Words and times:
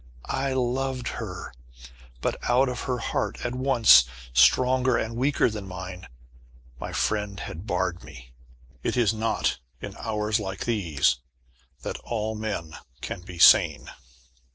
I 0.25 0.53
loved 0.53 1.07
her! 1.09 1.53
But, 2.21 2.37
out 2.49 2.69
of 2.69 2.79
her 2.89 2.97
heart, 2.97 3.45
at 3.45 3.53
once 3.53 4.05
stronger 4.33 4.97
and 4.97 5.15
weaker 5.15 5.47
than 5.47 5.67
mine, 5.67 6.07
my 6.79 6.91
friend 6.91 7.39
had 7.39 7.67
barred 7.67 8.03
me. 8.03 8.33
It 8.81 8.97
is 8.97 9.13
not 9.13 9.59
in 9.79 9.95
hours 9.99 10.39
like 10.39 10.65
these, 10.65 11.19
that 11.83 11.99
all 11.99 12.33
men 12.33 12.73
can 13.01 13.21
be 13.21 13.37
sane. 13.37 13.91